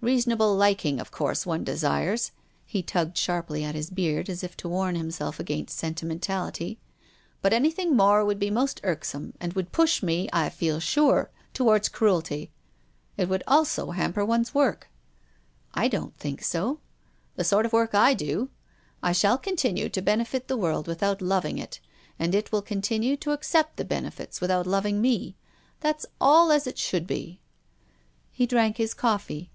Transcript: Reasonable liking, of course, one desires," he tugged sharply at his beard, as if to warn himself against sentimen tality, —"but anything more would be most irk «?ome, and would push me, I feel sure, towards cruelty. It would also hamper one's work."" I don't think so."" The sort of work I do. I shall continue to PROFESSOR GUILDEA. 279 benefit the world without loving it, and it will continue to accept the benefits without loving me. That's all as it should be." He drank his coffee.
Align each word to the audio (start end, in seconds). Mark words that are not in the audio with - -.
Reasonable 0.00 0.54
liking, 0.54 1.00
of 1.00 1.10
course, 1.10 1.44
one 1.44 1.64
desires," 1.64 2.30
he 2.64 2.80
tugged 2.80 3.18
sharply 3.18 3.64
at 3.64 3.74
his 3.74 3.90
beard, 3.90 4.28
as 4.30 4.44
if 4.44 4.56
to 4.58 4.68
warn 4.68 4.94
himself 4.94 5.40
against 5.40 5.76
sentimen 5.76 6.20
tality, 6.20 6.76
—"but 7.42 7.52
anything 7.52 7.96
more 7.96 8.24
would 8.24 8.38
be 8.38 8.48
most 8.48 8.80
irk 8.84 9.04
«?ome, 9.12 9.34
and 9.40 9.54
would 9.54 9.72
push 9.72 10.04
me, 10.04 10.28
I 10.32 10.48
feel 10.50 10.78
sure, 10.78 11.32
towards 11.52 11.88
cruelty. 11.88 12.52
It 13.16 13.28
would 13.28 13.42
also 13.48 13.90
hamper 13.90 14.24
one's 14.24 14.54
work."" 14.54 14.88
I 15.84 15.88
don't 15.88 16.16
think 16.16 16.40
so."" 16.44 16.78
The 17.34 17.42
sort 17.42 17.66
of 17.66 17.72
work 17.72 17.92
I 17.92 18.14
do. 18.14 18.50
I 19.02 19.10
shall 19.10 19.36
continue 19.36 19.88
to 19.88 20.00
PROFESSOR 20.00 20.04
GUILDEA. 20.04 20.46
279 20.46 20.46
benefit 20.46 20.46
the 20.46 20.56
world 20.56 20.86
without 20.86 21.20
loving 21.26 21.58
it, 21.58 21.80
and 22.20 22.32
it 22.36 22.52
will 22.52 22.62
continue 22.62 23.16
to 23.16 23.32
accept 23.32 23.76
the 23.76 23.84
benefits 23.84 24.40
without 24.40 24.68
loving 24.68 25.00
me. 25.00 25.34
That's 25.80 26.06
all 26.20 26.52
as 26.52 26.68
it 26.68 26.78
should 26.78 27.08
be." 27.08 27.40
He 28.30 28.46
drank 28.46 28.76
his 28.76 28.94
coffee. 28.94 29.50